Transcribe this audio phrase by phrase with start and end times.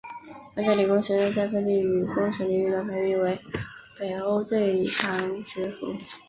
[0.55, 3.39] 皇家理工学院在科技与工程领域的排名为
[3.99, 5.93] 北欧最强学府。